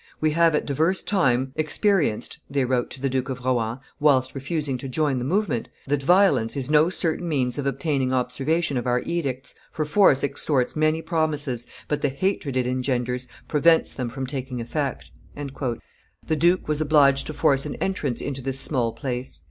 [0.19, 4.75] "We have at divers time experienced," they wrote to the Duke of Rohan, whilst refusing
[4.79, 9.01] to join the movement, "that violence is no certain means of obtaining observation of our
[9.05, 14.59] edicts, for force extorts many promises, but the hatred it engenders prevents them from taking
[14.59, 19.39] effect." The duke was obliged to force an entrance into this small place.